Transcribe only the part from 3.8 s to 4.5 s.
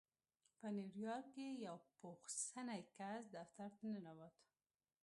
ننوت.